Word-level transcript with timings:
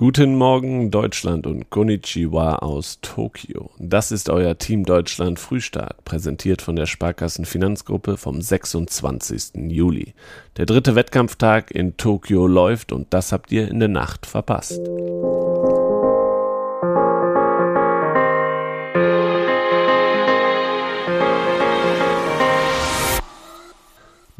Guten 0.00 0.34
Morgen 0.34 0.90
Deutschland 0.90 1.46
und 1.46 1.68
Konnichiwa 1.68 2.54
aus 2.54 3.00
Tokio. 3.02 3.68
Das 3.78 4.12
ist 4.12 4.30
euer 4.30 4.56
Team 4.56 4.86
Deutschland 4.86 5.38
Frühstart, 5.38 6.06
präsentiert 6.06 6.62
von 6.62 6.74
der 6.74 6.86
Sparkassen 6.86 7.44
Finanzgruppe 7.44 8.16
vom 8.16 8.40
26. 8.40 9.70
Juli. 9.70 10.14
Der 10.56 10.64
dritte 10.64 10.94
Wettkampftag 10.94 11.70
in 11.70 11.98
Tokio 11.98 12.46
läuft 12.46 12.92
und 12.92 13.12
das 13.12 13.30
habt 13.30 13.52
ihr 13.52 13.68
in 13.68 13.78
der 13.78 13.90
Nacht 13.90 14.24
verpasst. 14.24 14.80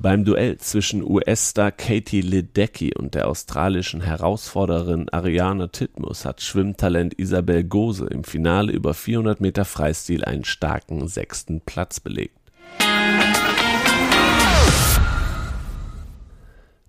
Beim 0.03 0.25
Duell 0.25 0.57
zwischen 0.57 1.03
US-Star 1.03 1.71
Katie 1.71 2.23
Ledecky 2.23 2.95
und 2.96 3.14
der 3.14 3.29
australischen 3.29 4.00
Herausforderin 4.00 5.11
Ariana 5.11 5.67
Titmus 5.67 6.25
hat 6.25 6.41
Schwimmtalent 6.41 7.18
Isabel 7.18 7.64
Gose 7.64 8.07
im 8.07 8.25
Finale 8.25 8.72
über 8.72 8.94
400 8.94 9.43
Meter 9.43 9.67
Freistil 9.67 10.25
einen 10.25 10.44
starken 10.44 11.07
sechsten 11.07 11.61
Platz 11.61 12.00
belegt. 12.00 12.39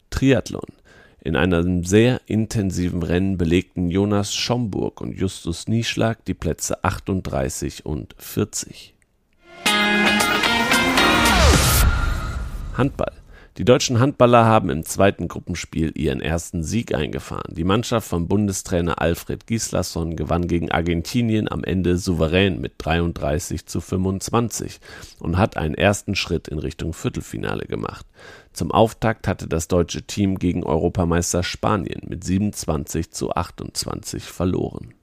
Triathlon. 0.09 0.61
In 1.21 1.35
einem 1.35 1.83
sehr 1.83 2.21
intensiven 2.27 3.03
Rennen 3.03 3.37
belegten 3.37 3.89
Jonas 3.89 4.33
Schomburg 4.33 5.01
und 5.01 5.19
Justus 5.19 5.67
Nieschlag 5.67 6.23
die 6.23 6.33
Plätze 6.33 6.81
38 6.81 7.85
und 7.85 8.15
40. 8.17 8.93
Handball. 12.81 13.13
Die 13.59 13.63
deutschen 13.63 13.99
Handballer 13.99 14.43
haben 14.43 14.71
im 14.71 14.83
zweiten 14.83 15.27
Gruppenspiel 15.27 15.91
ihren 15.93 16.19
ersten 16.19 16.63
Sieg 16.63 16.95
eingefahren. 16.95 17.53
Die 17.53 17.63
Mannschaft 17.63 18.07
von 18.07 18.27
Bundestrainer 18.27 18.99
Alfred 18.99 19.45
Gislason 19.45 20.15
gewann 20.15 20.47
gegen 20.47 20.71
Argentinien 20.71 21.47
am 21.51 21.63
Ende 21.63 21.97
souverän 21.97 22.59
mit 22.59 22.73
33 22.79 23.67
zu 23.67 23.81
25 23.81 24.79
und 25.19 25.37
hat 25.37 25.57
einen 25.57 25.75
ersten 25.75 26.15
Schritt 26.15 26.47
in 26.47 26.57
Richtung 26.57 26.93
Viertelfinale 26.93 27.65
gemacht. 27.65 28.07
Zum 28.51 28.71
Auftakt 28.71 29.27
hatte 29.27 29.47
das 29.47 29.67
deutsche 29.67 30.01
Team 30.01 30.39
gegen 30.39 30.63
Europameister 30.63 31.43
Spanien 31.43 32.01
mit 32.07 32.23
27 32.23 33.11
zu 33.11 33.31
28 33.31 34.23
verloren. 34.23 34.95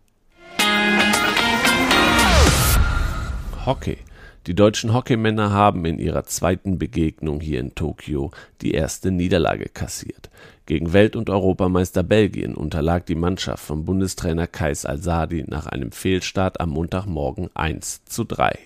Hockey. 3.64 3.98
Die 4.46 4.54
deutschen 4.54 4.94
Hockeymänner 4.94 5.50
haben 5.50 5.84
in 5.84 5.98
ihrer 5.98 6.24
zweiten 6.24 6.78
Begegnung 6.78 7.40
hier 7.40 7.60
in 7.60 7.74
Tokio 7.74 8.30
die 8.62 8.72
erste 8.72 9.10
Niederlage 9.10 9.68
kassiert. 9.68 10.30
Gegen 10.64 10.92
Welt- 10.92 11.16
und 11.16 11.28
Europameister 11.28 12.02
Belgien 12.02 12.54
unterlag 12.54 13.04
die 13.06 13.14
Mannschaft 13.14 13.64
von 13.64 13.84
Bundestrainer 13.84 14.46
Kais 14.46 14.86
Al-Sadi 14.86 15.44
nach 15.46 15.66
einem 15.66 15.92
Fehlstart 15.92 16.60
am 16.60 16.70
Montagmorgen 16.70 17.50
1 17.54 18.04
zu 18.04 18.24
3. 18.24 18.58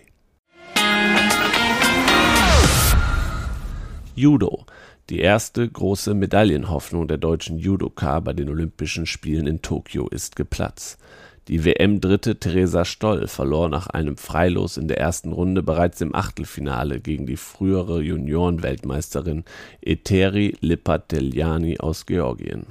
Judo. 4.15 4.67
Die 5.09 5.19
erste 5.19 5.69
große 5.69 6.15
Medaillenhoffnung 6.15 7.09
der 7.09 7.19
deutschen 7.19 7.59
Judoka 7.59 8.21
bei 8.21 8.33
den 8.33 8.49
Olympischen 8.49 9.07
Spielen 9.07 9.47
in 9.47 9.63
Tokio 9.63 10.07
ist 10.09 10.37
geplatzt. 10.37 10.99
Die 11.49 11.65
WM-Dritte 11.65 12.37
Theresa 12.37 12.85
Stoll 12.85 13.27
verlor 13.27 13.69
nach 13.69 13.89
einem 13.89 14.17
Freilos 14.17 14.77
in 14.77 14.87
der 14.87 14.99
ersten 14.99 15.33
Runde 15.33 15.65
bereits 15.65 16.01
im 16.01 16.15
Achtelfinale 16.15 17.01
gegen 17.01 17.27
die 17.27 17.37
frühere 17.37 18.01
Juniorenweltmeisterin 18.01 19.45
Eteri 19.81 20.57
Lipateljani 20.61 21.81
aus 21.81 22.07
Georgien. 22.07 22.67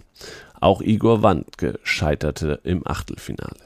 Auch 0.62 0.82
Igor 0.82 1.22
Wandke 1.22 1.80
scheiterte 1.84 2.62
im 2.64 2.88
Achtelfinale. 2.88 3.60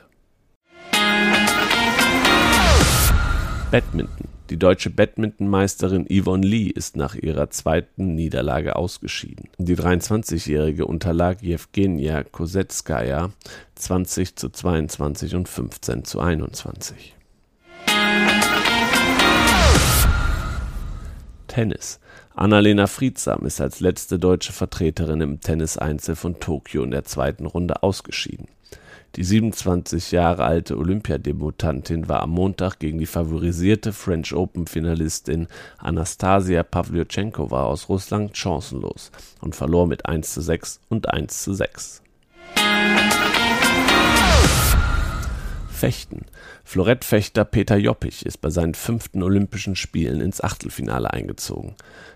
Badminton 3.69 4.34
die 4.49 4.57
deutsche 4.57 4.89
Badmintonmeisterin 4.89 6.05
Yvonne 6.07 6.45
Lee 6.45 6.67
ist 6.67 6.95
nach 6.95 7.15
ihrer 7.15 7.49
zweiten 7.49 8.13
Niederlage 8.15 8.75
ausgeschieden. 8.75 9.49
Die 9.57 9.75
23-Jährige 9.75 10.85
unterlag 10.85 11.41
Jewgenia 11.41 12.23
Kosetskaya 12.23 13.31
20 13.75 14.35
zu 14.35 14.49
22 14.49 15.35
und 15.35 15.49
15 15.49 16.05
zu 16.05 16.19
21. 16.19 17.15
Tennis. 21.47 21.99
Annalena 22.35 22.87
Friedsam 22.87 23.45
ist 23.45 23.61
als 23.61 23.79
letzte 23.79 24.19
deutsche 24.19 24.51
Vertreterin 24.51 25.21
im 25.21 25.39
Tennis-Einzel 25.39 26.15
von 26.15 26.39
Tokio 26.39 26.83
in 26.83 26.91
der 26.91 27.05
zweiten 27.05 27.45
Runde 27.45 27.81
ausgeschieden. 27.81 28.47
Die 29.15 29.23
27 29.23 30.11
Jahre 30.11 30.43
alte 30.43 30.77
Olympiadebutantin 30.77 32.09
war 32.09 32.21
am 32.21 32.31
Montag 32.31 32.79
gegen 32.79 32.99
die 32.99 33.05
favorisierte 33.05 33.93
French 33.93 34.33
Open-Finalistin 34.33 35.47
Anastasia 35.77 36.63
Pawljuschenkova 36.63 37.63
aus 37.63 37.87
Russland 37.87 38.35
chancenlos 38.35 39.11
und 39.39 39.55
verlor 39.55 39.87
mit 39.87 40.05
1:6 40.05 40.79
und 40.89 41.13
1:6. 41.13 42.01
Fechten. 45.69 46.25
Florettfechter 46.67 47.45
Peter 47.45 47.77
Joppich 47.77 48.25
ist 48.25 48.41
bei 48.41 48.49
seinen 48.49 48.73
fünften 48.73 49.21
Olympischen 49.21 49.75
Spielen 49.75 50.19
ins 50.19 50.41
Achtelfinale 50.41 51.13
eingezogen. 51.13 51.75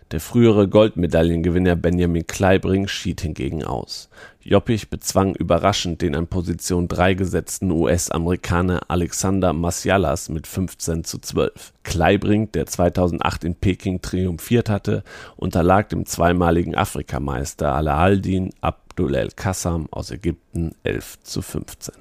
Der 0.09 0.19
frühere 0.19 0.67
Goldmedaillengewinner 0.67 1.75
Benjamin 1.75 2.25
Kleibring 2.25 2.87
schied 2.87 3.21
hingegen 3.21 3.63
aus. 3.63 4.09
Joppich 4.41 4.89
bezwang 4.89 5.35
überraschend 5.35 6.01
den 6.01 6.15
an 6.15 6.25
Position 6.25 6.87
3 6.87 7.13
gesetzten 7.13 7.69
US-Amerikaner 7.69 8.81
Alexander 8.87 9.53
Masyalas 9.53 10.29
mit 10.29 10.47
15 10.47 11.03
zu 11.03 11.19
12. 11.19 11.73
Kleibring, 11.83 12.51
der 12.51 12.65
2008 12.65 13.43
in 13.43 13.55
Peking 13.55 14.01
triumphiert 14.01 14.67
hatte, 14.67 15.03
unterlag 15.37 15.89
dem 15.89 16.07
zweimaligen 16.07 16.73
Afrikameister 16.75 17.75
Alaaldin 17.75 18.49
Abdul 18.61 19.13
El 19.13 19.29
Kassam 19.29 19.87
aus 19.91 20.09
Ägypten 20.09 20.71
11 20.83 21.19
zu 21.21 21.43
15. 21.43 21.93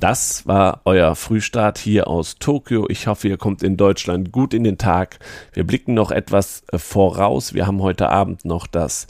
Das 0.00 0.46
war 0.46 0.80
euer 0.86 1.14
Frühstart 1.14 1.76
hier 1.76 2.08
aus 2.08 2.36
Tokio. 2.38 2.86
Ich 2.88 3.06
hoffe, 3.06 3.28
ihr 3.28 3.36
kommt 3.36 3.62
in 3.62 3.76
Deutschland 3.76 4.32
gut 4.32 4.54
in 4.54 4.64
den 4.64 4.78
Tag. 4.78 5.18
Wir 5.52 5.64
blicken 5.64 5.92
noch 5.92 6.10
etwas 6.10 6.62
äh, 6.72 6.78
voraus. 6.78 7.52
Wir 7.52 7.66
haben 7.66 7.82
heute 7.82 8.08
Abend 8.08 8.46
noch 8.46 8.66
das 8.66 9.06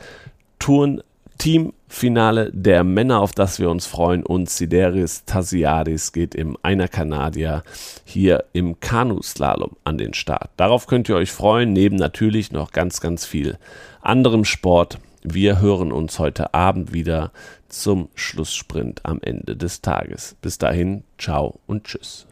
Turn 0.59 1.01
Teamfinale 1.39 2.51
der 2.53 2.83
Männer, 2.83 3.21
auf 3.21 3.33
das 3.33 3.61
wir 3.61 3.71
uns 3.71 3.87
freuen. 3.87 4.27
Und 4.27 4.51
Sideris 4.51 5.25
Tasiadis 5.27 6.13
geht 6.13 6.35
im 6.35 6.59
Einer 6.63 6.89
Kanadier 6.89 7.63
hier 8.05 8.45
im 8.53 8.81
Kanuslalom 8.81 9.77
an 9.85 9.97
den 9.97 10.13
Start. 10.13 10.51
Darauf 10.57 10.89
könnt 10.89 11.09
ihr 11.09 11.15
euch 11.15 11.31
freuen, 11.31 11.73
neben 11.73 11.97
natürlich 11.97 12.51
noch 12.51 12.73
ganz, 12.73 13.01
ganz 13.01 13.25
viel 13.25 13.59
anderem 14.03 14.45
Sport. 14.45 14.99
Wir 15.23 15.61
hören 15.61 15.93
uns 15.93 16.19
heute 16.19 16.55
Abend 16.55 16.95
wieder 16.95 17.31
zum 17.69 18.09
Schlusssprint 18.15 19.05
am 19.05 19.21
Ende 19.21 19.57
des 19.57 19.83
Tages. 19.83 20.35
Bis 20.41 20.57
dahin, 20.57 21.05
ciao 21.19 21.61
und 21.67 21.85
tschüss. 21.85 22.27